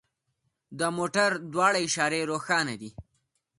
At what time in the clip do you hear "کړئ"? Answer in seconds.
2.81-2.91